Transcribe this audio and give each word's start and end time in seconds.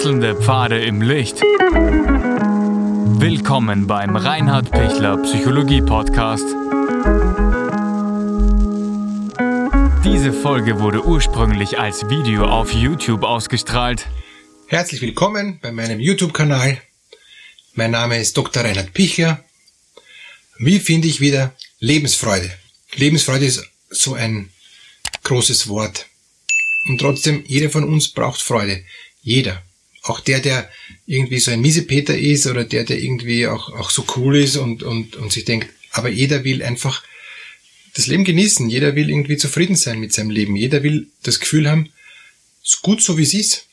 Wechselnde 0.00 0.34
Pfade 0.34 0.82
im 0.82 1.02
Licht. 1.02 1.42
Willkommen 3.20 3.86
beim 3.86 4.16
Reinhard 4.16 4.70
Pichler 4.70 5.18
Psychologie 5.18 5.82
Podcast. 5.82 6.46
Diese 10.02 10.32
Folge 10.32 10.80
wurde 10.80 11.04
ursprünglich 11.04 11.78
als 11.78 12.08
Video 12.08 12.46
auf 12.46 12.72
YouTube 12.72 13.24
ausgestrahlt. 13.24 14.06
Herzlich 14.68 15.02
willkommen 15.02 15.58
bei 15.60 15.70
meinem 15.70 16.00
YouTube-Kanal. 16.00 16.80
Mein 17.74 17.90
Name 17.90 18.18
ist 18.18 18.34
Dr. 18.38 18.64
Reinhard 18.64 18.94
Pichler. 18.94 19.44
Wie 20.58 20.80
finde 20.80 21.08
ich 21.08 21.20
wieder 21.20 21.54
Lebensfreude? 21.78 22.50
Lebensfreude 22.94 23.44
ist 23.44 23.68
so 23.90 24.14
ein 24.14 24.48
großes 25.24 25.68
Wort. 25.68 26.06
Und 26.88 27.02
trotzdem, 27.02 27.44
jeder 27.46 27.68
von 27.68 27.84
uns 27.84 28.08
braucht 28.08 28.40
Freude. 28.40 28.82
Jeder. 29.20 29.62
Auch 30.02 30.20
der, 30.20 30.40
der 30.40 30.70
irgendwie 31.06 31.40
so 31.40 31.50
ein 31.50 31.60
Miesepeter 31.60 32.16
ist 32.16 32.46
oder 32.46 32.64
der, 32.64 32.84
der 32.84 32.98
irgendwie 32.98 33.46
auch, 33.46 33.68
auch 33.70 33.90
so 33.90 34.04
cool 34.16 34.36
ist 34.36 34.56
und, 34.56 34.82
und, 34.82 35.16
und 35.16 35.32
sich 35.32 35.44
denkt, 35.44 35.68
aber 35.90 36.08
jeder 36.08 36.44
will 36.44 36.62
einfach 36.62 37.02
das 37.94 38.06
Leben 38.06 38.24
genießen. 38.24 38.68
Jeder 38.70 38.94
will 38.94 39.10
irgendwie 39.10 39.36
zufrieden 39.36 39.76
sein 39.76 39.98
mit 39.98 40.12
seinem 40.12 40.30
Leben. 40.30 40.56
Jeder 40.56 40.82
will 40.82 41.08
das 41.22 41.40
Gefühl 41.40 41.68
haben, 41.68 41.92
es 42.62 42.74
ist 42.74 42.82
gut 42.82 43.02
so 43.02 43.18
wie 43.18 43.22
es 43.22 43.34
ist. 43.34 43.66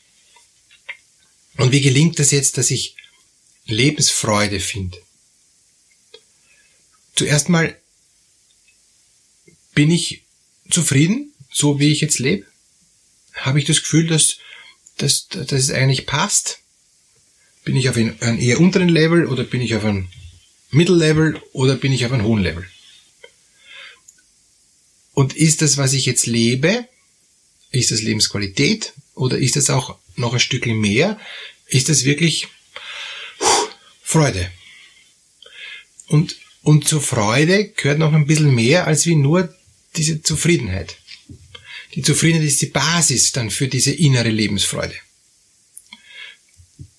Und 1.56 1.72
wie 1.72 1.80
gelingt 1.80 2.18
das 2.18 2.30
jetzt, 2.30 2.58
dass 2.58 2.70
ich 2.70 2.94
Lebensfreude 3.66 4.60
finde? 4.60 4.98
Zuerst 7.14 7.48
mal 7.48 7.76
bin 9.74 9.90
ich 9.90 10.22
zufrieden, 10.70 11.32
so 11.50 11.80
wie 11.80 11.92
ich 11.92 12.00
jetzt 12.00 12.18
lebe? 12.18 12.46
Habe 13.32 13.58
ich 13.58 13.64
das 13.64 13.82
Gefühl, 13.82 14.06
dass, 14.06 14.38
dass, 14.98 15.28
dass 15.28 15.52
es 15.52 15.70
eigentlich 15.70 16.06
passt? 16.06 16.60
Bin 17.64 17.76
ich 17.76 17.88
auf 17.88 17.96
einem 17.96 18.38
eher 18.38 18.60
unteren 18.60 18.88
Level 18.88 19.26
oder 19.26 19.44
bin 19.44 19.60
ich 19.60 19.74
auf 19.74 19.84
einem 19.84 20.08
Mittellevel 20.70 21.40
oder 21.52 21.76
bin 21.76 21.92
ich 21.92 22.04
auf 22.04 22.12
einem 22.12 22.24
hohen 22.24 22.42
Level? 22.42 22.66
Und 25.14 25.36
ist 25.36 25.62
das, 25.62 25.76
was 25.76 25.94
ich 25.94 26.06
jetzt 26.06 26.26
lebe, 26.26 26.86
ist 27.70 27.90
das 27.90 28.02
Lebensqualität 28.02 28.92
oder 29.14 29.36
ist 29.38 29.56
das 29.56 29.70
auch 29.70 29.98
noch 30.16 30.32
ein 30.32 30.40
Stückchen 30.40 30.78
mehr? 30.78 31.18
Ist 31.66 31.88
das 31.88 32.04
wirklich 32.04 32.48
Freude? 34.02 34.50
Und, 36.06 36.36
und 36.62 36.86
zur 36.88 37.00
Freude 37.00 37.68
gehört 37.68 37.98
noch 37.98 38.12
ein 38.12 38.26
bisschen 38.26 38.54
mehr 38.54 38.86
als 38.86 39.06
wie 39.06 39.16
nur 39.16 39.54
diese 39.96 40.22
Zufriedenheit. 40.22 40.96
Die 41.94 42.02
Zufriedenheit 42.02 42.48
ist 42.48 42.62
die 42.62 42.66
Basis 42.66 43.32
dann 43.32 43.50
für 43.50 43.68
diese 43.68 43.92
innere 43.92 44.30
Lebensfreude. 44.30 44.94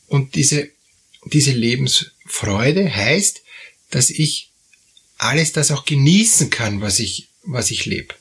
Und 0.07 0.35
diese, 0.35 0.69
diese 1.25 1.51
Lebensfreude 1.51 2.93
heißt, 2.93 3.41
dass 3.91 4.09
ich 4.09 4.49
alles 5.17 5.51
das 5.51 5.71
auch 5.71 5.85
genießen 5.85 6.49
kann, 6.49 6.81
was 6.81 6.99
ich, 6.99 7.27
was 7.43 7.71
ich 7.71 7.85
lebe. 7.85 8.15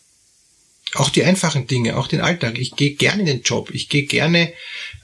Auch 0.95 1.11
die 1.11 1.25
einfachen 1.25 1.67
Dinge, 1.67 1.97
auch 1.97 2.09
den 2.09 2.21
Alltag. 2.21 2.59
Ich 2.59 2.77
gehe 2.77 2.95
gerne 2.95 3.21
in 3.21 3.27
den 3.27 3.43
Job, 3.43 3.71
ich 3.73 3.89
gehe 3.89 4.05
gerne 4.05 4.53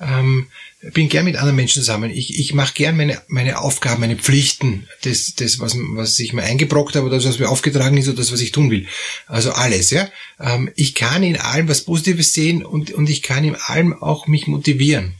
ähm, 0.00 0.50
bin 0.92 1.08
gern 1.08 1.24
mit 1.24 1.36
anderen 1.36 1.56
Menschen 1.56 1.82
zusammen. 1.82 2.10
Ich, 2.10 2.38
ich 2.38 2.52
mache 2.52 2.74
gern 2.74 2.96
meine, 2.96 3.20
meine 3.28 3.60
Aufgaben, 3.60 4.00
meine 4.00 4.16
Pflichten, 4.16 4.86
das, 5.02 5.34
das 5.34 5.58
was, 5.58 5.76
was 5.76 6.18
ich 6.18 6.32
mir 6.32 6.42
eingebrockt 6.42 6.96
habe 6.96 7.10
das, 7.10 7.24
was 7.24 7.38
mir 7.38 7.48
aufgetragen 7.48 7.96
ist 7.96 8.08
oder 8.08 8.18
das, 8.18 8.32
was 8.32 8.40
ich 8.40 8.52
tun 8.52 8.70
will. 8.70 8.86
Also 9.26 9.52
alles, 9.52 9.90
ja. 9.90 10.08
Ähm, 10.40 10.70
ich 10.76 10.94
kann 10.94 11.22
in 11.22 11.36
allem 11.36 11.68
was 11.68 11.82
Positives 11.82 12.32
sehen 12.32 12.64
und, 12.64 12.92
und 12.92 13.08
ich 13.08 13.22
kann 13.22 13.44
in 13.44 13.56
allem 13.56 13.94
auch 13.94 14.26
mich 14.26 14.46
motivieren. 14.46 15.14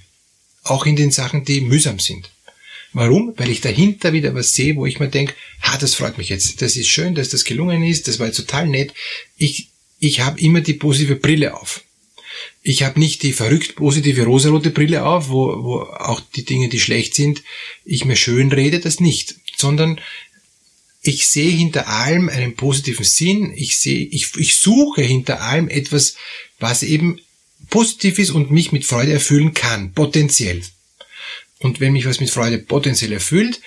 Auch 0.65 0.87
in 0.87 0.97
den 0.97 1.11
Sachen, 1.11 1.45
die 1.45 1.61
mühsam 1.61 1.99
sind. 1.99 2.31
Warum? 2.93 3.35
Weil 3.37 3.51
ich 3.51 3.61
dahinter 3.61 4.13
wieder 4.13 4.35
was 4.35 4.55
sehe, 4.55 4.77
wo 4.77 4.87
ich 4.87 5.01
mir 5.01 5.09
denke, 5.09 5.35
ha, 5.63 5.77
das 5.79 5.95
freut 5.95 6.17
mich 6.17 6.29
jetzt. 6.29 6.63
Das 6.63 6.77
ist 6.77 6.89
schön, 6.89 7.15
dass 7.15 7.29
das 7.29 7.45
gelungen 7.45 7.83
ist, 7.83 8.07
das 8.07 8.19
war 8.19 8.27
jetzt 8.27 8.37
total 8.37 8.67
nett. 8.67 8.95
Ich, 9.37 9.69
ich 9.99 10.21
habe 10.21 10.41
immer 10.41 10.61
die 10.61 10.75
positive 10.75 11.17
Brille 11.17 11.55
auf 11.61 11.83
ich 12.63 12.83
habe 12.83 12.99
nicht 12.99 13.23
die 13.23 13.33
verrückt 13.33 13.77
positive 13.77 14.25
rosarote 14.25 14.71
Brille 14.71 15.05
auf, 15.05 15.29
wo, 15.29 15.65
wo 15.65 15.81
auch 15.81 16.21
die 16.35 16.45
Dinge, 16.45 16.69
die 16.69 16.81
schlecht 16.81 17.15
sind, 17.15 17.43
ich 17.85 18.05
mir 18.05 18.17
schön 18.17 18.53
rede, 18.53 18.81
das 18.81 19.01
nicht, 19.01 19.37
sondern 19.57 20.01
ich 21.03 21.27
sehe 21.27 21.51
hinter 21.51 21.89
allem 21.89 22.29
einen 22.29 22.57
positiven 22.57 23.05
Sinn, 23.05 23.53
ich 23.55 23.77
sehe, 23.77 24.07
ich, 24.07 24.35
ich 24.37 24.55
suche 24.55 25.03
hinter 25.03 25.43
allem 25.43 25.69
etwas, 25.69 26.17
was 26.59 26.83
eben 26.83 27.21
positiv 27.69 28.19
ist 28.19 28.31
und 28.31 28.51
mich 28.51 28.73
mit 28.73 28.87
Freude 28.87 29.13
erfüllen 29.13 29.53
kann, 29.53 29.93
potenziell. 29.93 30.63
Und 31.59 31.81
wenn 31.81 31.93
mich 31.93 32.07
was 32.07 32.21
mit 32.21 32.31
Freude 32.31 32.59
potenziell 32.59 33.13
erfüllt, 33.13 33.61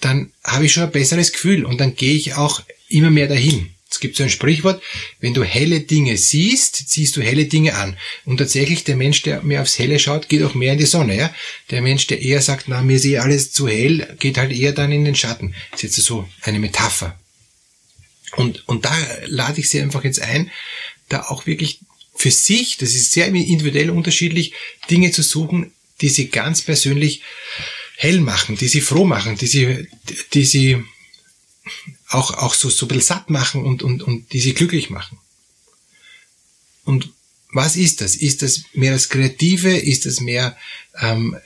dann 0.00 0.32
habe 0.44 0.66
ich 0.66 0.72
schon 0.72 0.84
ein 0.84 0.90
besseres 0.90 1.32
Gefühl 1.32 1.64
und 1.64 1.80
dann 1.80 1.94
gehe 1.96 2.14
ich 2.14 2.34
auch 2.34 2.62
immer 2.88 3.10
mehr 3.10 3.28
dahin. 3.28 3.70
Es 3.92 4.00
gibt 4.00 4.16
so 4.16 4.22
ein 4.22 4.30
Sprichwort, 4.30 4.82
wenn 5.20 5.34
du 5.34 5.44
helle 5.44 5.80
Dinge 5.80 6.16
siehst, 6.16 6.88
ziehst 6.88 7.14
du 7.14 7.20
helle 7.20 7.44
Dinge 7.44 7.74
an. 7.74 7.98
Und 8.24 8.38
tatsächlich, 8.38 8.84
der 8.84 8.96
Mensch, 8.96 9.20
der 9.20 9.42
mehr 9.42 9.60
aufs 9.60 9.78
Helle 9.78 9.98
schaut, 9.98 10.30
geht 10.30 10.42
auch 10.44 10.54
mehr 10.54 10.72
in 10.72 10.78
die 10.78 10.86
Sonne. 10.86 11.14
Ja? 11.14 11.34
Der 11.70 11.82
Mensch, 11.82 12.06
der 12.06 12.22
eher 12.22 12.40
sagt, 12.40 12.68
na, 12.68 12.80
mir 12.80 12.96
ist 12.96 13.04
eh 13.04 13.18
alles 13.18 13.52
zu 13.52 13.68
hell, 13.68 14.16
geht 14.18 14.38
halt 14.38 14.50
eher 14.50 14.72
dann 14.72 14.92
in 14.92 15.04
den 15.04 15.14
Schatten. 15.14 15.54
Das 15.72 15.84
ist 15.84 15.96
jetzt 15.98 16.06
so 16.06 16.26
eine 16.40 16.58
Metapher. 16.58 17.18
Und, 18.36 18.66
und 18.66 18.86
da 18.86 18.96
lade 19.26 19.60
ich 19.60 19.68
Sie 19.68 19.80
einfach 19.80 20.04
jetzt 20.04 20.22
ein, 20.22 20.50
da 21.10 21.24
auch 21.24 21.44
wirklich 21.44 21.80
für 22.14 22.30
sich, 22.30 22.78
das 22.78 22.94
ist 22.94 23.12
sehr 23.12 23.26
individuell 23.26 23.90
unterschiedlich, 23.90 24.54
Dinge 24.90 25.10
zu 25.10 25.22
suchen, 25.22 25.72
die 26.00 26.08
Sie 26.08 26.28
ganz 26.28 26.62
persönlich 26.62 27.20
hell 27.96 28.20
machen, 28.20 28.56
die 28.56 28.68
Sie 28.68 28.80
froh 28.80 29.04
machen, 29.04 29.36
die 29.36 29.46
Sie, 29.46 29.86
die 30.32 30.46
Sie 30.46 30.82
auch, 32.14 32.34
auch 32.34 32.54
so, 32.54 32.68
so 32.68 32.86
ein 32.86 32.88
bisschen 32.88 33.02
satt 33.02 33.30
machen 33.30 33.64
und, 33.64 33.82
und, 33.82 34.02
und 34.02 34.32
die 34.32 34.40
sie 34.40 34.54
glücklich 34.54 34.90
machen. 34.90 35.18
Und 36.84 37.10
was 37.52 37.76
ist 37.76 38.00
das? 38.00 38.14
Ist 38.14 38.42
das 38.42 38.64
mehr 38.72 38.92
das 38.92 39.08
Kreative? 39.08 39.76
Ist 39.76 40.06
das 40.06 40.20
mehr 40.20 40.56
ähm, 41.00 41.36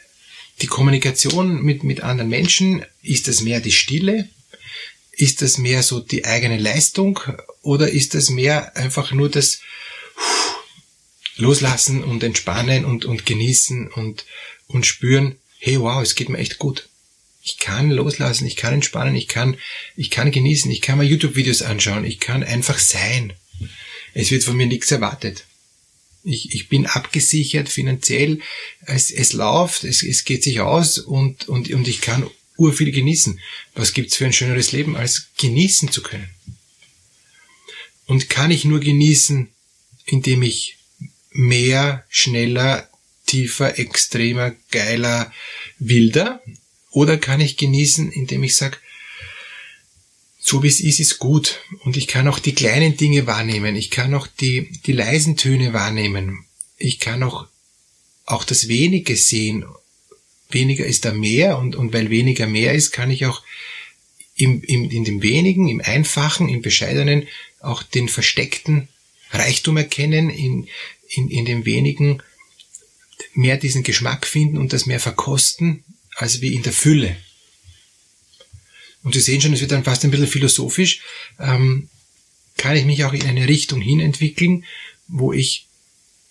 die 0.62 0.66
Kommunikation 0.66 1.62
mit, 1.62 1.84
mit 1.84 2.00
anderen 2.00 2.30
Menschen? 2.30 2.84
Ist 3.02 3.28
das 3.28 3.42
mehr 3.42 3.60
die 3.60 3.72
Stille? 3.72 4.28
Ist 5.12 5.42
das 5.42 5.58
mehr 5.58 5.82
so 5.82 6.00
die 6.00 6.24
eigene 6.24 6.58
Leistung? 6.58 7.20
Oder 7.62 7.90
ist 7.90 8.14
das 8.14 8.30
mehr 8.30 8.76
einfach 8.76 9.12
nur 9.12 9.28
das 9.28 9.60
Loslassen 11.36 12.02
und 12.02 12.22
Entspannen 12.22 12.84
und, 12.84 13.04
und 13.04 13.26
Genießen 13.26 13.88
und, 13.88 14.24
und 14.68 14.86
spüren, 14.86 15.36
hey 15.58 15.80
wow, 15.80 16.02
es 16.02 16.14
geht 16.14 16.28
mir 16.28 16.38
echt 16.38 16.58
gut. 16.58 16.88
Ich 17.46 17.58
kann 17.58 17.92
loslassen, 17.92 18.44
ich 18.44 18.56
kann 18.56 18.74
entspannen, 18.74 19.14
ich 19.14 19.28
kann, 19.28 19.56
ich 19.94 20.10
kann 20.10 20.32
genießen, 20.32 20.68
ich 20.68 20.82
kann 20.82 20.98
mal 20.98 21.06
YouTube-Videos 21.06 21.62
anschauen, 21.62 22.04
ich 22.04 22.18
kann 22.18 22.42
einfach 22.42 22.80
sein. 22.80 23.34
Es 24.14 24.32
wird 24.32 24.42
von 24.42 24.56
mir 24.56 24.66
nichts 24.66 24.90
erwartet. 24.90 25.44
Ich, 26.24 26.52
ich 26.52 26.68
bin 26.68 26.86
abgesichert 26.86 27.68
finanziell, 27.68 28.40
es, 28.80 29.12
es 29.12 29.32
läuft, 29.32 29.84
es, 29.84 30.02
es 30.02 30.24
geht 30.24 30.42
sich 30.42 30.58
aus 30.58 30.98
und, 30.98 31.48
und, 31.48 31.70
und 31.70 31.86
ich 31.86 32.00
kann 32.00 32.28
urviel 32.56 32.90
genießen. 32.90 33.38
Was 33.76 33.92
gibt's 33.92 34.16
für 34.16 34.26
ein 34.26 34.32
schöneres 34.32 34.72
Leben, 34.72 34.96
als 34.96 35.28
genießen 35.38 35.92
zu 35.92 36.02
können? 36.02 36.28
Und 38.06 38.28
kann 38.28 38.50
ich 38.50 38.64
nur 38.64 38.80
genießen, 38.80 39.50
indem 40.04 40.42
ich 40.42 40.78
mehr, 41.30 42.04
schneller, 42.08 42.90
tiefer, 43.26 43.78
extremer, 43.78 44.52
geiler, 44.72 45.32
wilder 45.78 46.42
oder 46.96 47.18
kann 47.18 47.42
ich 47.42 47.58
genießen, 47.58 48.10
indem 48.10 48.42
ich 48.42 48.56
sage, 48.56 48.78
so 50.38 50.62
wie 50.62 50.68
es 50.68 50.80
ist, 50.80 50.98
ist 50.98 51.18
gut. 51.18 51.60
Und 51.84 51.98
ich 51.98 52.06
kann 52.06 52.26
auch 52.26 52.38
die 52.38 52.54
kleinen 52.54 52.96
Dinge 52.96 53.26
wahrnehmen. 53.26 53.76
Ich 53.76 53.90
kann 53.90 54.14
auch 54.14 54.26
die, 54.26 54.70
die 54.86 54.92
leisen 54.92 55.36
Töne 55.36 55.74
wahrnehmen. 55.74 56.46
Ich 56.78 56.98
kann 56.98 57.22
auch, 57.22 57.48
auch 58.24 58.44
das 58.44 58.68
Wenige 58.68 59.14
sehen. 59.14 59.66
Weniger 60.48 60.86
ist 60.86 61.04
da 61.04 61.12
mehr 61.12 61.58
und, 61.58 61.76
und 61.76 61.92
weil 61.92 62.08
weniger 62.08 62.46
mehr 62.46 62.72
ist, 62.72 62.92
kann 62.92 63.10
ich 63.10 63.26
auch 63.26 63.42
im, 64.34 64.62
im, 64.62 64.88
in 64.90 65.04
dem 65.04 65.20
Wenigen, 65.20 65.68
im 65.68 65.82
Einfachen, 65.82 66.48
im 66.48 66.62
Bescheidenen 66.62 67.28
auch 67.60 67.82
den 67.82 68.08
versteckten 68.08 68.88
Reichtum 69.32 69.76
erkennen, 69.76 70.30
in, 70.30 70.66
in, 71.10 71.28
in 71.28 71.44
dem 71.44 71.66
Wenigen 71.66 72.22
mehr 73.34 73.58
diesen 73.58 73.82
Geschmack 73.82 74.26
finden 74.26 74.56
und 74.56 74.72
das 74.72 74.86
mehr 74.86 75.00
verkosten, 75.00 75.84
als 76.16 76.40
wie 76.40 76.54
in 76.54 76.62
der 76.62 76.72
Fülle. 76.72 77.16
Und 79.02 79.14
Sie 79.14 79.20
sehen 79.20 79.40
schon, 79.40 79.52
es 79.52 79.60
wird 79.60 79.70
dann 79.70 79.84
fast 79.84 80.04
ein 80.04 80.10
bisschen 80.10 80.26
philosophisch. 80.26 81.00
Ähm, 81.38 81.88
kann 82.56 82.76
ich 82.76 82.86
mich 82.86 83.04
auch 83.04 83.12
in 83.12 83.26
eine 83.26 83.46
Richtung 83.46 83.80
hin 83.80 84.00
entwickeln, 84.00 84.64
wo 85.06 85.32
ich 85.32 85.66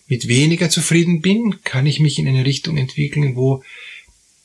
mit 0.08 0.28
weniger 0.28 0.68
zufrieden 0.68 1.22
bin? 1.22 1.62
Kann 1.62 1.86
ich 1.86 2.00
mich 2.00 2.18
in 2.18 2.28
eine 2.28 2.44
Richtung 2.44 2.76
entwickeln, 2.76 3.36
wo 3.36 3.64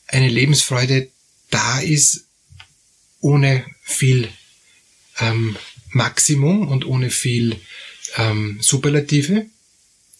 eine 0.06 0.28
Lebensfreude 0.28 1.10
da 1.50 1.80
ist, 1.80 2.26
ohne 3.20 3.66
viel 3.82 4.28
ähm, 5.18 5.56
Maximum 5.90 6.68
und 6.68 6.86
ohne 6.86 7.10
viel 7.10 7.60
ähm, 8.16 8.58
Superlative, 8.62 9.46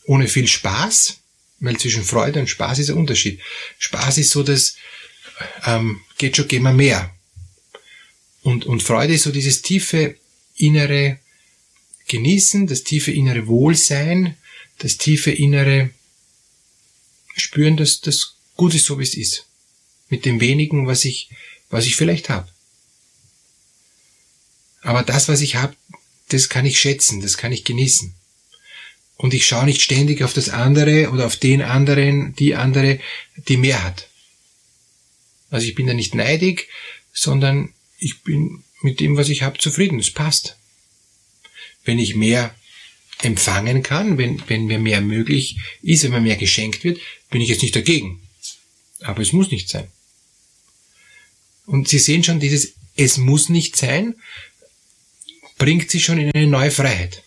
ohne 0.04 0.28
viel 0.28 0.48
Spaß? 0.48 1.18
Weil 1.60 1.78
zwischen 1.78 2.02
Freude 2.02 2.40
und 2.40 2.50
Spaß 2.50 2.80
ist 2.80 2.90
ein 2.90 2.96
Unterschied. 2.96 3.40
Spaß 3.78 4.18
ist 4.18 4.30
so, 4.30 4.42
dass 4.42 4.74
ähm, 5.66 6.00
geht 6.18 6.36
schon, 6.36 6.48
gehen 6.48 6.62
wir 6.62 6.72
mehr. 6.72 7.14
Und, 8.42 8.66
und 8.66 8.82
Freude 8.82 9.14
ist 9.14 9.22
so 9.22 9.32
dieses 9.32 9.62
tiefe 9.62 10.16
innere 10.56 11.18
Genießen, 12.08 12.66
das 12.66 12.82
tiefe 12.84 13.12
innere 13.12 13.46
Wohlsein, 13.46 14.36
das 14.78 14.98
tiefe 14.98 15.30
innere 15.30 15.90
Spüren, 17.36 17.76
dass 17.76 18.00
das 18.00 18.34
gut 18.56 18.74
ist, 18.74 18.86
so 18.86 18.98
wie 18.98 19.04
es 19.04 19.14
ist. 19.14 19.46
Mit 20.08 20.24
dem 20.24 20.40
wenigen, 20.40 20.86
was 20.86 21.04
ich, 21.04 21.30
was 21.70 21.86
ich 21.86 21.96
vielleicht 21.96 22.28
habe. 22.28 22.48
Aber 24.82 25.02
das, 25.02 25.28
was 25.28 25.40
ich 25.40 25.56
habe, 25.56 25.74
das 26.28 26.48
kann 26.48 26.66
ich 26.66 26.80
schätzen, 26.80 27.22
das 27.22 27.36
kann 27.36 27.52
ich 27.52 27.64
genießen. 27.64 28.14
Und 29.16 29.34
ich 29.34 29.46
schaue 29.46 29.64
nicht 29.64 29.80
ständig 29.80 30.22
auf 30.22 30.32
das 30.32 30.48
andere 30.48 31.10
oder 31.10 31.26
auf 31.26 31.36
den 31.36 31.62
anderen, 31.62 32.34
die 32.34 32.56
andere, 32.56 32.98
die 33.48 33.56
mehr 33.56 33.82
hat. 33.84 34.08
Also 35.52 35.68
ich 35.68 35.74
bin 35.74 35.86
da 35.86 35.92
nicht 35.92 36.14
neidig, 36.14 36.68
sondern 37.12 37.74
ich 37.98 38.22
bin 38.22 38.64
mit 38.80 39.00
dem, 39.00 39.16
was 39.18 39.28
ich 39.28 39.42
habe, 39.42 39.58
zufrieden. 39.58 39.98
Es 39.98 40.10
passt. 40.10 40.56
Wenn 41.84 41.98
ich 41.98 42.16
mehr 42.16 42.54
empfangen 43.20 43.82
kann, 43.82 44.16
wenn, 44.16 44.42
wenn 44.48 44.64
mir 44.64 44.78
mehr 44.78 45.02
möglich 45.02 45.58
ist, 45.82 46.04
wenn 46.04 46.12
mir 46.12 46.20
mehr 46.22 46.36
geschenkt 46.36 46.84
wird, 46.84 46.98
bin 47.30 47.42
ich 47.42 47.50
jetzt 47.50 47.62
nicht 47.62 47.76
dagegen. 47.76 48.22
Aber 49.00 49.20
es 49.20 49.34
muss 49.34 49.50
nicht 49.50 49.68
sein. 49.68 49.88
Und 51.66 51.86
Sie 51.86 51.98
sehen 51.98 52.24
schon, 52.24 52.40
dieses 52.40 52.72
Es 52.96 53.18
muss 53.18 53.50
nicht 53.50 53.76
sein, 53.76 54.14
bringt 55.58 55.90
Sie 55.90 56.00
schon 56.00 56.18
in 56.18 56.30
eine 56.32 56.46
neue 56.46 56.70
Freiheit. 56.70 57.22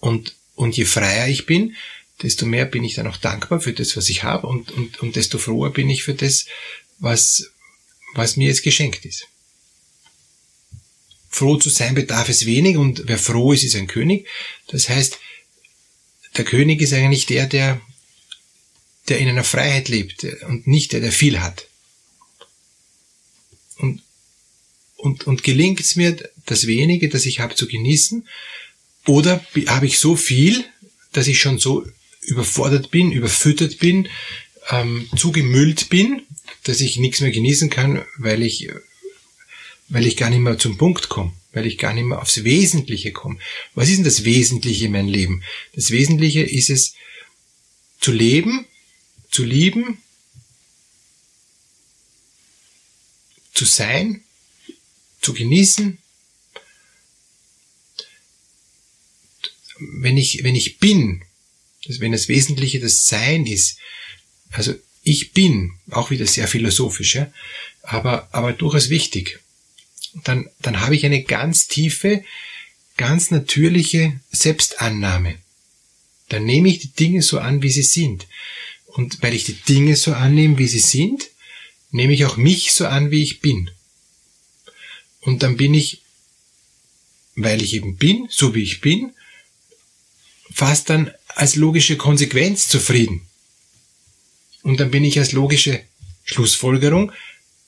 Und, 0.00 0.34
und 0.56 0.76
je 0.76 0.86
freier 0.86 1.28
ich 1.28 1.46
bin, 1.46 1.76
desto 2.22 2.46
mehr 2.46 2.66
bin 2.66 2.84
ich 2.84 2.94
dann 2.94 3.06
auch 3.06 3.16
dankbar 3.16 3.60
für 3.60 3.72
das, 3.72 3.96
was 3.96 4.08
ich 4.08 4.22
habe 4.22 4.46
und, 4.46 4.70
und, 4.72 5.00
und 5.00 5.16
desto 5.16 5.38
froher 5.38 5.72
bin 5.72 5.88
ich 5.88 6.02
für 6.02 6.14
das, 6.14 6.46
was, 6.98 7.50
was 8.14 8.36
mir 8.36 8.48
jetzt 8.48 8.62
geschenkt 8.62 9.04
ist. 9.04 9.26
Froh 11.28 11.56
zu 11.56 11.70
sein 11.70 11.94
bedarf 11.94 12.28
es 12.28 12.44
wenig 12.44 12.76
und 12.76 13.04
wer 13.06 13.18
froh 13.18 13.52
ist, 13.52 13.64
ist 13.64 13.76
ein 13.76 13.86
König. 13.86 14.26
Das 14.66 14.88
heißt, 14.88 15.18
der 16.36 16.44
König 16.44 16.80
ist 16.80 16.92
eigentlich 16.92 17.26
der, 17.26 17.46
der, 17.46 17.80
der 19.08 19.18
in 19.18 19.28
einer 19.28 19.44
Freiheit 19.44 19.88
lebt 19.88 20.24
und 20.48 20.66
nicht 20.66 20.92
der, 20.92 21.00
der 21.00 21.12
viel 21.12 21.40
hat. 21.40 21.68
Und, 23.76 24.02
und, 24.96 25.26
und 25.26 25.42
gelingt 25.42 25.80
es 25.80 25.96
mir, 25.96 26.16
das 26.46 26.66
wenige, 26.66 27.08
das 27.08 27.26
ich 27.26 27.40
habe, 27.40 27.54
zu 27.54 27.66
genießen? 27.66 28.26
Oder 29.06 29.44
habe 29.66 29.86
ich 29.86 29.98
so 29.98 30.16
viel, 30.16 30.64
dass 31.12 31.26
ich 31.26 31.38
schon 31.38 31.58
so 31.58 31.86
überfordert 32.20 32.90
bin, 32.90 33.12
überfüttert 33.12 33.78
bin, 33.78 34.08
ähm, 34.70 35.08
zugemüllt 35.16 35.88
bin, 35.88 36.22
dass 36.64 36.80
ich 36.80 36.98
nichts 36.98 37.20
mehr 37.20 37.30
genießen 37.30 37.70
kann, 37.70 38.04
weil 38.18 38.42
ich, 38.42 38.68
weil 39.88 40.06
ich 40.06 40.16
gar 40.16 40.30
nicht 40.30 40.40
mehr 40.40 40.58
zum 40.58 40.76
Punkt 40.76 41.08
komme, 41.08 41.32
weil 41.52 41.66
ich 41.66 41.78
gar 41.78 41.94
nicht 41.94 42.04
mehr 42.04 42.20
aufs 42.20 42.44
Wesentliche 42.44 43.12
komme. 43.12 43.38
Was 43.74 43.88
ist 43.88 43.96
denn 43.96 44.04
das 44.04 44.24
Wesentliche 44.24 44.86
in 44.86 44.92
meinem 44.92 45.08
Leben? 45.08 45.42
Das 45.74 45.90
Wesentliche 45.90 46.42
ist 46.42 46.70
es, 46.70 46.94
zu 48.00 48.12
leben, 48.12 48.66
zu 49.30 49.44
lieben, 49.44 49.98
zu 53.52 53.64
sein, 53.64 54.24
zu 55.20 55.34
genießen. 55.34 55.98
Wenn 59.78 60.16
ich, 60.16 60.42
wenn 60.44 60.56
ich 60.56 60.78
bin, 60.78 61.22
wenn 61.86 62.12
das 62.12 62.28
Wesentliche 62.28 62.80
das 62.80 63.06
Sein 63.06 63.46
ist, 63.46 63.78
also 64.50 64.74
ich 65.02 65.32
bin, 65.32 65.72
auch 65.90 66.10
wieder 66.10 66.26
sehr 66.26 66.46
philosophisch, 66.46 67.14
ja, 67.14 67.32
aber, 67.82 68.28
aber 68.32 68.52
durchaus 68.52 68.90
wichtig. 68.90 69.40
Dann, 70.24 70.50
dann 70.60 70.80
habe 70.80 70.94
ich 70.94 71.06
eine 71.06 71.22
ganz 71.22 71.68
tiefe, 71.68 72.24
ganz 72.96 73.30
natürliche 73.30 74.20
Selbstannahme. 74.30 75.36
Dann 76.28 76.44
nehme 76.44 76.68
ich 76.68 76.80
die 76.80 76.92
Dinge 76.92 77.22
so 77.22 77.38
an, 77.38 77.62
wie 77.62 77.70
sie 77.70 77.82
sind. 77.82 78.26
Und 78.86 79.22
weil 79.22 79.34
ich 79.34 79.44
die 79.44 79.54
Dinge 79.54 79.96
so 79.96 80.12
annehme, 80.12 80.58
wie 80.58 80.66
sie 80.66 80.80
sind, 80.80 81.30
nehme 81.92 82.12
ich 82.12 82.24
auch 82.24 82.36
mich 82.36 82.72
so 82.72 82.86
an, 82.86 83.10
wie 83.10 83.22
ich 83.22 83.40
bin. 83.40 83.70
Und 85.20 85.42
dann 85.42 85.56
bin 85.56 85.74
ich, 85.74 86.02
weil 87.36 87.62
ich 87.62 87.74
eben 87.74 87.96
bin, 87.96 88.26
so 88.30 88.54
wie 88.54 88.62
ich 88.62 88.80
bin, 88.80 89.12
fast 90.52 90.90
dann 90.90 91.12
als 91.34 91.56
logische 91.56 91.96
Konsequenz 91.96 92.68
zufrieden. 92.68 93.26
Und 94.62 94.80
dann 94.80 94.90
bin 94.90 95.04
ich 95.04 95.18
als 95.18 95.32
logische 95.32 95.80
Schlussfolgerung 96.24 97.12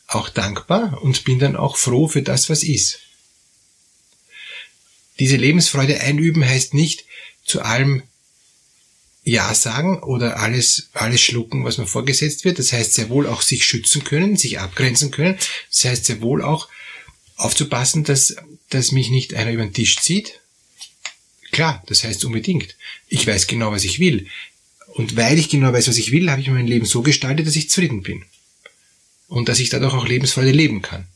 auch 0.06 0.28
dankbar 0.28 1.02
und 1.02 1.24
bin 1.24 1.38
dann 1.38 1.56
auch 1.56 1.76
froh 1.76 2.08
für 2.08 2.22
das, 2.22 2.50
was 2.50 2.62
ist. 2.62 3.00
Diese 5.18 5.36
Lebensfreude 5.36 6.00
einüben 6.00 6.44
heißt 6.44 6.74
nicht 6.74 7.04
zu 7.44 7.62
allem 7.62 8.02
Ja 9.24 9.54
sagen 9.54 10.02
oder 10.02 10.38
alles, 10.38 10.90
alles 10.92 11.20
schlucken, 11.20 11.64
was 11.64 11.78
mir 11.78 11.86
vorgesetzt 11.86 12.44
wird. 12.44 12.58
Das 12.58 12.72
heißt 12.72 12.94
sehr 12.94 13.08
wohl 13.08 13.26
auch 13.26 13.42
sich 13.42 13.64
schützen 13.64 14.04
können, 14.04 14.36
sich 14.36 14.58
abgrenzen 14.58 15.10
können. 15.10 15.38
Das 15.70 15.84
heißt 15.84 16.04
sehr 16.06 16.20
wohl 16.20 16.42
auch 16.42 16.68
aufzupassen, 17.36 18.04
dass, 18.04 18.36
dass 18.70 18.92
mich 18.92 19.10
nicht 19.10 19.34
einer 19.34 19.52
über 19.52 19.64
den 19.64 19.72
Tisch 19.74 20.00
zieht. 20.00 20.40
Klar, 21.52 21.82
das 21.86 22.02
heißt 22.02 22.24
unbedingt. 22.24 22.74
Ich 23.08 23.26
weiß 23.26 23.46
genau, 23.46 23.70
was 23.70 23.84
ich 23.84 24.00
will. 24.00 24.26
Und 24.94 25.16
weil 25.16 25.38
ich 25.38 25.50
genau 25.50 25.72
weiß, 25.72 25.86
was 25.88 25.98
ich 25.98 26.10
will, 26.10 26.30
habe 26.30 26.40
ich 26.40 26.48
mein 26.48 26.66
Leben 26.66 26.86
so 26.86 27.02
gestaltet, 27.02 27.46
dass 27.46 27.56
ich 27.56 27.70
zufrieden 27.70 28.02
bin. 28.02 28.24
Und 29.28 29.48
dass 29.48 29.60
ich 29.60 29.68
dadurch 29.68 29.94
auch 29.94 30.08
Lebensfreude 30.08 30.50
leben 30.50 30.82
kann. 30.82 31.06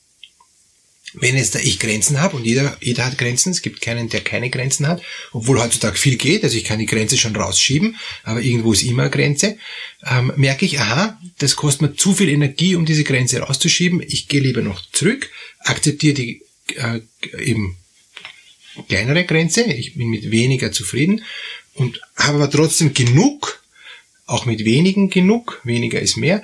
Wenn 1.14 1.36
jetzt 1.36 1.54
da 1.54 1.58
ich 1.60 1.78
Grenzen 1.78 2.20
habe 2.20 2.36
und 2.36 2.44
jeder, 2.44 2.76
jeder 2.82 3.06
hat 3.06 3.16
Grenzen, 3.16 3.50
es 3.50 3.62
gibt 3.62 3.80
keinen, 3.80 4.10
der 4.10 4.20
keine 4.20 4.50
Grenzen 4.50 4.86
hat, 4.86 5.02
obwohl 5.32 5.60
heutzutage 5.62 5.96
viel 5.96 6.16
geht, 6.16 6.44
also 6.44 6.58
ich 6.58 6.64
kann 6.64 6.78
die 6.78 6.86
Grenze 6.86 7.16
schon 7.16 7.34
rausschieben, 7.34 7.96
aber 8.22 8.42
irgendwo 8.42 8.74
ist 8.74 8.82
immer 8.82 9.04
eine 9.04 9.10
Grenze, 9.10 9.56
ähm, 10.04 10.32
merke 10.36 10.66
ich, 10.66 10.78
aha, 10.78 11.18
das 11.38 11.56
kostet 11.56 11.82
mir 11.82 11.96
zu 11.96 12.12
viel 12.12 12.28
Energie, 12.28 12.74
um 12.74 12.84
diese 12.84 13.04
Grenze 13.04 13.38
rauszuschieben, 13.38 14.02
ich 14.06 14.28
gehe 14.28 14.40
lieber 14.40 14.60
noch 14.60 14.82
zurück, 14.92 15.30
akzeptiere 15.60 16.14
die 16.14 16.42
äh, 16.74 17.00
eben 17.38 17.78
kleinere 18.88 19.24
Grenze, 19.24 19.62
ich 19.62 19.94
bin 19.94 20.08
mit 20.08 20.30
weniger 20.30 20.72
zufrieden 20.72 21.24
und 21.74 22.00
habe 22.16 22.36
aber 22.36 22.50
trotzdem 22.50 22.94
genug, 22.94 23.62
auch 24.26 24.46
mit 24.46 24.64
wenigen 24.64 25.10
genug, 25.10 25.60
weniger 25.64 26.00
ist 26.00 26.16
mehr, 26.16 26.42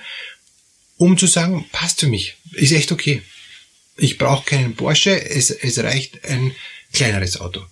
um 0.96 1.18
zu 1.18 1.26
sagen, 1.26 1.66
passt 1.72 2.00
für 2.00 2.06
mich, 2.06 2.36
ist 2.52 2.72
echt 2.72 2.92
okay. 2.92 3.22
Ich 3.96 4.18
brauche 4.18 4.44
keinen 4.44 4.74
Porsche, 4.74 5.30
es, 5.30 5.50
es 5.50 5.78
reicht 5.78 6.24
ein 6.24 6.54
kleineres 6.92 7.40
Auto. 7.40 7.62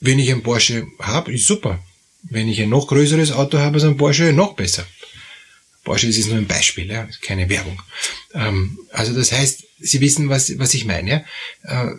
Wenn 0.00 0.18
ich 0.18 0.30
ein 0.30 0.42
Porsche 0.42 0.86
habe, 0.98 1.32
ist 1.32 1.46
super. 1.46 1.82
Wenn 2.22 2.48
ich 2.48 2.60
ein 2.60 2.68
noch 2.68 2.86
größeres 2.88 3.32
Auto 3.32 3.58
habe 3.58 3.76
als 3.76 3.84
ein 3.84 3.96
Porsche, 3.96 4.32
noch 4.32 4.54
besser. 4.54 4.86
Porsche 5.84 6.06
ist 6.06 6.26
nur 6.28 6.38
ein 6.38 6.46
Beispiel, 6.46 6.90
ja, 6.90 7.08
keine 7.22 7.48
Werbung. 7.48 7.80
Ähm, 8.34 8.78
also 8.92 9.14
das 9.14 9.32
heißt, 9.32 9.64
Sie 9.78 10.00
wissen, 10.00 10.28
was, 10.28 10.58
was 10.58 10.74
ich 10.74 10.84
meine. 10.84 11.24
Ja? 11.64 11.90
Äh, 11.90 11.94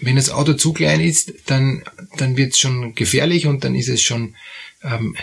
wenn 0.00 0.16
das 0.16 0.30
Auto 0.30 0.54
zu 0.54 0.72
klein 0.72 1.00
ist, 1.00 1.32
dann, 1.46 1.82
dann 2.16 2.36
wird 2.36 2.52
es 2.52 2.58
schon 2.58 2.94
gefährlich 2.94 3.46
und 3.46 3.64
dann 3.64 3.74
ist 3.74 3.88
es 3.88 4.02
schon 4.02 4.34
ähm, 4.82 5.16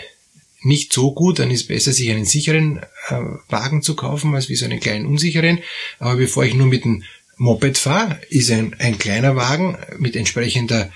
nicht 0.62 0.92
so 0.92 1.12
gut, 1.12 1.38
dann 1.38 1.50
ist 1.50 1.62
es 1.62 1.66
besser, 1.66 1.92
sich 1.92 2.10
einen 2.10 2.24
sicheren 2.24 2.78
äh, 3.08 3.14
Wagen 3.48 3.82
zu 3.82 3.94
kaufen, 3.94 4.34
als 4.34 4.48
wie 4.48 4.56
so 4.56 4.64
einen 4.64 4.80
kleinen 4.80 5.06
unsicheren. 5.06 5.60
Aber 5.98 6.16
bevor 6.16 6.44
ich 6.44 6.54
nur 6.54 6.66
mit 6.66 6.84
dem 6.84 7.04
Moped 7.36 7.78
fahre, 7.78 8.20
ist 8.30 8.50
ein, 8.50 8.74
ein 8.78 8.98
kleiner 8.98 9.36
Wagen 9.36 9.78
mit 9.98 10.16
entsprechender 10.16 10.90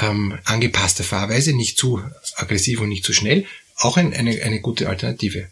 ähm, 0.00 0.38
angepasster 0.44 1.04
Fahrweise, 1.04 1.54
nicht 1.54 1.78
zu 1.78 2.02
aggressiv 2.36 2.80
und 2.80 2.90
nicht 2.90 3.04
zu 3.04 3.12
schnell, 3.12 3.46
auch 3.76 3.96
ein, 3.96 4.12
eine, 4.12 4.42
eine 4.42 4.60
gute 4.60 4.88
Alternative. 4.88 5.48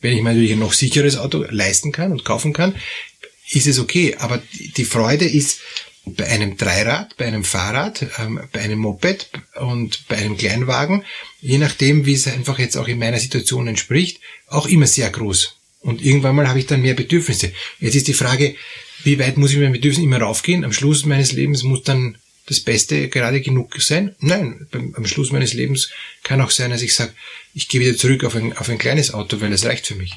Wenn 0.00 0.16
ich 0.16 0.22
mir 0.22 0.30
natürlich 0.30 0.52
ein 0.52 0.58
noch 0.58 0.74
sicheres 0.74 1.16
Auto 1.16 1.44
leisten 1.48 1.92
kann 1.92 2.12
und 2.12 2.24
kaufen 2.24 2.52
kann, 2.52 2.74
ist 3.50 3.66
es 3.66 3.78
okay. 3.78 4.16
Aber 4.18 4.42
die 4.76 4.84
Freude 4.84 5.24
ist 5.24 5.60
bei 6.14 6.26
einem 6.26 6.56
Dreirad, 6.56 7.16
bei 7.16 7.26
einem 7.26 7.44
Fahrrad, 7.44 8.06
ähm, 8.18 8.40
bei 8.52 8.60
einem 8.60 8.78
Moped 8.78 9.30
und 9.60 10.06
bei 10.08 10.16
einem 10.16 10.36
Kleinwagen, 10.36 11.04
je 11.40 11.58
nachdem, 11.58 12.06
wie 12.06 12.14
es 12.14 12.26
einfach 12.26 12.58
jetzt 12.58 12.76
auch 12.76 12.88
in 12.88 12.98
meiner 12.98 13.18
Situation 13.18 13.66
entspricht, 13.66 14.20
auch 14.46 14.66
immer 14.66 14.86
sehr 14.86 15.10
groß. 15.10 15.56
Und 15.80 16.02
irgendwann 16.02 16.36
mal 16.36 16.48
habe 16.48 16.58
ich 16.58 16.66
dann 16.66 16.82
mehr 16.82 16.94
Bedürfnisse. 16.94 17.52
Jetzt 17.78 17.94
ist 17.94 18.08
die 18.08 18.14
Frage, 18.14 18.56
wie 19.04 19.18
weit 19.18 19.36
muss 19.36 19.50
ich 19.50 19.56
mit 19.56 19.64
meinen 19.64 19.72
Bedürfnissen 19.74 20.04
immer 20.04 20.20
raufgehen? 20.20 20.64
Am 20.64 20.72
Schluss 20.72 21.04
meines 21.04 21.32
Lebens 21.32 21.62
muss 21.62 21.82
dann 21.82 22.18
das 22.46 22.60
Beste 22.60 23.08
gerade 23.08 23.40
genug 23.40 23.80
sein? 23.80 24.14
Nein, 24.20 24.66
beim, 24.70 24.94
am 24.96 25.06
Schluss 25.06 25.30
meines 25.30 25.52
Lebens 25.52 25.90
kann 26.24 26.40
auch 26.40 26.50
sein, 26.50 26.70
dass 26.70 26.82
ich 26.82 26.94
sage, 26.94 27.12
ich 27.54 27.68
gehe 27.68 27.80
wieder 27.80 27.96
zurück 27.96 28.24
auf 28.24 28.34
ein, 28.34 28.56
auf 28.56 28.68
ein 28.68 28.78
kleines 28.78 29.14
Auto, 29.14 29.40
weil 29.40 29.52
es 29.52 29.64
reicht 29.64 29.86
für 29.86 29.94
mich. 29.94 30.14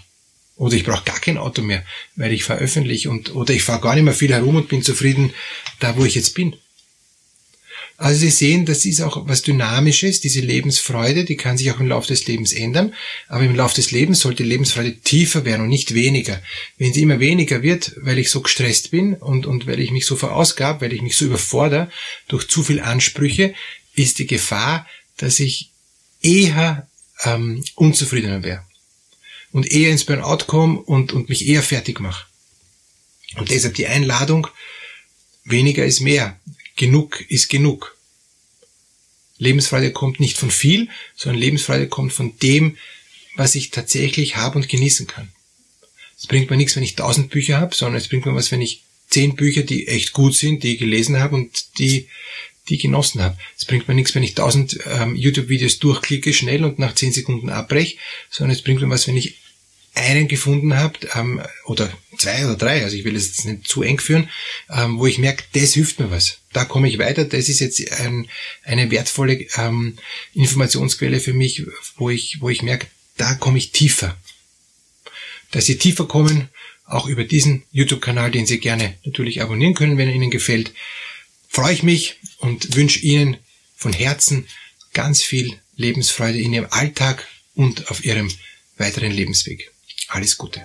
Oder 0.55 0.75
ich 0.75 0.83
brauche 0.83 1.05
gar 1.05 1.19
kein 1.19 1.37
Auto 1.37 1.61
mehr, 1.61 1.83
weil 2.15 2.33
ich 2.33 2.43
veröffentliche 2.43 3.09
und 3.09 3.33
oder 3.33 3.53
ich 3.53 3.63
fahre 3.63 3.81
gar 3.81 3.95
nicht 3.95 4.03
mehr 4.03 4.13
viel 4.13 4.31
herum 4.31 4.57
und 4.57 4.69
bin 4.69 4.83
zufrieden 4.83 5.33
da, 5.79 5.97
wo 5.97 6.05
ich 6.05 6.15
jetzt 6.15 6.35
bin. 6.35 6.55
Also 8.01 8.21
Sie 8.21 8.31
sehen, 8.31 8.65
das 8.65 8.83
ist 8.85 9.01
auch 9.01 9.27
was 9.27 9.43
Dynamisches, 9.43 10.21
diese 10.21 10.41
Lebensfreude, 10.41 11.23
die 11.23 11.37
kann 11.37 11.55
sich 11.55 11.69
auch 11.69 11.79
im 11.79 11.87
Laufe 11.87 12.07
des 12.07 12.25
Lebens 12.25 12.51
ändern, 12.51 12.95
aber 13.27 13.43
im 13.43 13.55
Laufe 13.55 13.75
des 13.75 13.91
Lebens 13.91 14.21
sollte 14.21 14.41
die 14.41 14.49
Lebensfreude 14.49 14.97
tiefer 15.01 15.45
werden 15.45 15.61
und 15.61 15.69
nicht 15.69 15.93
weniger. 15.93 16.41
Wenn 16.79 16.93
sie 16.93 17.03
immer 17.03 17.19
weniger 17.19 17.61
wird, 17.61 17.93
weil 17.97 18.17
ich 18.17 18.31
so 18.31 18.41
gestresst 18.41 18.89
bin 18.89 19.13
und, 19.13 19.45
und 19.45 19.67
weil 19.67 19.79
ich 19.79 19.91
mich 19.91 20.07
so 20.07 20.15
verausgab, 20.15 20.81
weil 20.81 20.93
ich 20.93 21.03
mich 21.03 21.15
so 21.15 21.25
überfordere 21.25 21.91
durch 22.27 22.47
zu 22.47 22.63
viel 22.63 22.79
Ansprüche, 22.79 23.53
ist 23.93 24.17
die 24.17 24.25
Gefahr, 24.25 24.87
dass 25.17 25.39
ich 25.39 25.69
eher 26.23 26.87
ähm, 27.23 27.63
unzufriedener 27.75 28.41
wäre 28.41 28.63
und 29.51 29.71
eher 29.71 29.91
ins 29.91 30.05
Burnout 30.05 30.45
komme 30.47 30.79
und, 30.79 31.13
und 31.13 31.29
mich 31.29 31.47
eher 31.47 31.63
fertig 31.63 31.99
mache. 31.99 32.25
Und 33.35 33.49
deshalb 33.49 33.75
die 33.75 33.87
Einladung, 33.87 34.47
weniger 35.43 35.85
ist 35.85 36.01
mehr, 36.01 36.39
genug 36.75 37.21
ist 37.29 37.49
genug. 37.49 37.97
Lebensfreude 39.37 39.91
kommt 39.91 40.19
nicht 40.19 40.37
von 40.37 40.51
viel, 40.51 40.89
sondern 41.15 41.41
Lebensfreude 41.41 41.87
kommt 41.87 42.13
von 42.13 42.37
dem, 42.39 42.77
was 43.35 43.55
ich 43.55 43.71
tatsächlich 43.71 44.35
habe 44.35 44.57
und 44.57 44.69
genießen 44.69 45.07
kann. 45.07 45.31
Es 46.17 46.27
bringt 46.27 46.49
mir 46.49 46.57
nichts, 46.57 46.75
wenn 46.75 46.83
ich 46.83 46.95
tausend 46.95 47.31
Bücher 47.31 47.57
habe, 47.59 47.73
sondern 47.73 47.99
es 47.99 48.07
bringt 48.07 48.25
mir 48.25 48.35
was, 48.35 48.51
wenn 48.51 48.61
ich 48.61 48.83
zehn 49.09 49.35
Bücher, 49.35 49.63
die 49.63 49.87
echt 49.87 50.13
gut 50.13 50.35
sind, 50.35 50.63
die 50.63 50.73
ich 50.73 50.79
gelesen 50.79 51.19
habe 51.19 51.35
und 51.35 51.79
die 51.79 52.07
die 52.69 52.77
genossen 52.77 53.21
habe. 53.21 53.37
Es 53.57 53.65
bringt 53.65 53.87
mir 53.87 53.95
nichts, 53.95 54.13
wenn 54.15 54.23
ich 54.23 54.35
tausend 54.35 54.79
ähm, 54.85 55.15
YouTube-Videos 55.15 55.79
durchklicke 55.79 56.33
schnell 56.33 56.63
und 56.63 56.79
nach 56.79 56.95
zehn 56.95 57.11
Sekunden 57.11 57.49
abbreche, 57.49 57.97
sondern 58.29 58.55
es 58.55 58.61
bringt 58.61 58.81
mir 58.81 58.89
was, 58.89 59.07
wenn 59.07 59.17
ich 59.17 59.41
einen 59.93 60.27
gefunden 60.27 60.77
habe, 60.77 60.99
ähm, 61.15 61.41
oder 61.65 61.91
zwei 62.17 62.45
oder 62.45 62.55
drei, 62.55 62.83
also 62.83 62.95
ich 62.95 63.03
will 63.03 63.15
es 63.15 63.27
jetzt 63.27 63.45
nicht 63.45 63.67
zu 63.67 63.83
eng 63.83 63.99
führen, 63.99 64.29
ähm, 64.69 64.99
wo 64.99 65.07
ich 65.07 65.17
merke, 65.17 65.43
das 65.53 65.73
hilft 65.73 65.99
mir 65.99 66.11
was. 66.11 66.39
Da 66.53 66.65
komme 66.65 66.87
ich 66.87 66.97
weiter, 66.97 67.25
das 67.25 67.49
ist 67.49 67.59
jetzt 67.59 67.91
ein, 67.99 68.29
eine 68.63 68.89
wertvolle 68.89 69.47
ähm, 69.57 69.97
Informationsquelle 70.33 71.19
für 71.19 71.33
mich, 71.33 71.65
wo 71.97 72.09
ich, 72.09 72.39
wo 72.39 72.49
ich 72.49 72.61
merke, 72.61 72.87
da 73.17 73.35
komme 73.35 73.57
ich 73.57 73.71
tiefer. 73.71 74.17
Dass 75.51 75.65
Sie 75.65 75.77
tiefer 75.77 76.07
kommen, 76.07 76.49
auch 76.85 77.07
über 77.07 77.25
diesen 77.25 77.63
YouTube-Kanal, 77.71 78.31
den 78.31 78.45
Sie 78.45 78.59
gerne 78.59 78.95
natürlich 79.03 79.41
abonnieren 79.41 79.73
können, 79.73 79.97
wenn 79.97 80.07
er 80.07 80.15
Ihnen 80.15 80.31
gefällt, 80.31 80.73
freue 81.51 81.73
ich 81.73 81.83
mich 81.83 82.15
und 82.37 82.77
wünsche 82.77 82.99
Ihnen 82.99 83.35
von 83.75 83.91
Herzen 83.91 84.47
ganz 84.93 85.21
viel 85.21 85.59
Lebensfreude 85.75 86.39
in 86.39 86.53
Ihrem 86.53 86.67
Alltag 86.69 87.27
und 87.55 87.91
auf 87.91 88.05
Ihrem 88.05 88.31
weiteren 88.77 89.11
Lebensweg. 89.11 89.69
Alles 90.07 90.37
Gute. 90.37 90.61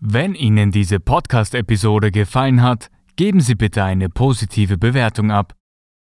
Wenn 0.00 0.34
Ihnen 0.34 0.70
diese 0.70 1.00
Podcast-Episode 1.00 2.10
gefallen 2.10 2.62
hat, 2.62 2.90
geben 3.16 3.40
Sie 3.40 3.54
bitte 3.54 3.84
eine 3.84 4.08
positive 4.08 4.78
Bewertung 4.78 5.30
ab. 5.30 5.54